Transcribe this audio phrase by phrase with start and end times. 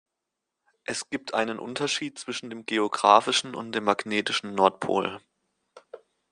[0.83, 5.21] Es gibt einen Unterschied zwischen dem geografischen und dem magnetischen Nordpol.